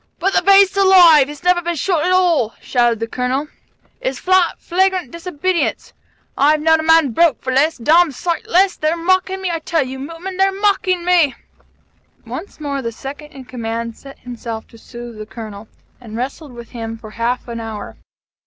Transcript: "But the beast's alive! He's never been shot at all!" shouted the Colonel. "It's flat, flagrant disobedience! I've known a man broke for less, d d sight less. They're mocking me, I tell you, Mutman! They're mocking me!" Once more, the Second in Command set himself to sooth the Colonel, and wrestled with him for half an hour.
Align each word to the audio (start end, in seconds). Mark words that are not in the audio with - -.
"But 0.17 0.33
the 0.33 0.41
beast's 0.41 0.75
alive! 0.77 1.27
He's 1.27 1.43
never 1.43 1.61
been 1.61 1.75
shot 1.75 2.03
at 2.03 2.11
all!" 2.11 2.55
shouted 2.59 2.99
the 2.99 3.05
Colonel. 3.07 3.49
"It's 3.99 4.17
flat, 4.17 4.57
flagrant 4.59 5.11
disobedience! 5.11 5.93
I've 6.35 6.59
known 6.59 6.79
a 6.79 6.81
man 6.81 7.11
broke 7.11 7.39
for 7.39 7.53
less, 7.53 7.77
d 7.77 7.83
d 7.83 8.09
sight 8.11 8.47
less. 8.47 8.75
They're 8.75 8.97
mocking 8.97 9.43
me, 9.43 9.51
I 9.51 9.59
tell 9.59 9.85
you, 9.85 9.99
Mutman! 9.99 10.37
They're 10.37 10.51
mocking 10.59 11.05
me!" 11.05 11.35
Once 12.25 12.59
more, 12.59 12.81
the 12.81 12.91
Second 12.91 13.33
in 13.33 13.45
Command 13.45 13.95
set 13.95 14.17
himself 14.17 14.65
to 14.69 14.79
sooth 14.79 15.19
the 15.19 15.27
Colonel, 15.27 15.67
and 15.99 16.17
wrestled 16.17 16.53
with 16.53 16.71
him 16.71 16.97
for 16.97 17.11
half 17.11 17.47
an 17.47 17.59
hour. 17.59 17.95